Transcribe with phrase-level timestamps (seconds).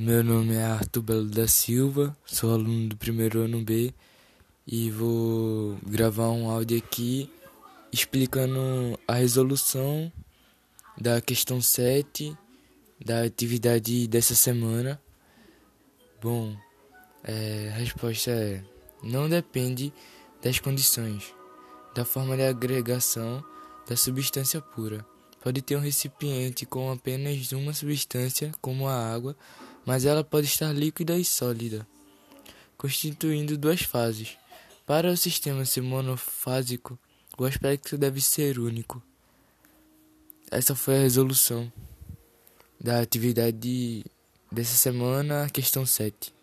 [0.00, 3.92] Meu nome é Arthur Belo da Silva, sou aluno do primeiro ano B
[4.64, 7.28] e vou gravar um áudio aqui
[7.90, 10.12] explicando a resolução
[10.96, 12.32] da questão 7
[13.04, 15.02] da atividade dessa semana.
[16.22, 16.56] Bom,
[17.24, 18.62] é, a resposta é:
[19.02, 19.92] não depende
[20.40, 21.34] das condições,
[21.92, 23.44] da forma de agregação
[23.88, 25.04] da substância pura.
[25.42, 29.36] Pode ter um recipiente com apenas uma substância, como a água
[29.88, 31.88] mas ela pode estar líquida e sólida,
[32.76, 34.36] constituindo duas fases.
[34.84, 36.98] Para o sistema ser monofásico,
[37.38, 39.02] o aspecto deve ser único.
[40.50, 41.72] Essa foi a resolução
[42.78, 44.04] da atividade
[44.52, 46.34] dessa semana, questão 7.